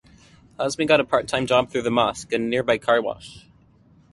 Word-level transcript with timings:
Hazmi 0.57 0.87
got 0.87 0.99
a 0.99 1.03
part-time 1.03 1.45
job 1.45 1.69
through 1.69 1.83
the 1.83 1.91
mosque 1.91 2.33
at 2.33 2.39
a 2.39 2.43
nearby 2.43 2.79
car 2.79 3.03
wash. 3.03 3.45